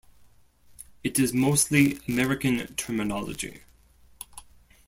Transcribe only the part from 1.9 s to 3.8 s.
American terminology.